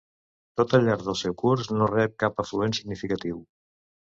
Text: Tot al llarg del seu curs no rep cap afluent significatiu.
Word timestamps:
Tot 0.61 0.71
al 0.77 0.87
llarg 0.87 1.03
del 1.09 1.17
seu 1.19 1.35
curs 1.43 1.69
no 1.75 1.91
rep 1.91 2.17
cap 2.25 2.43
afluent 2.45 2.77
significatiu. 2.79 3.39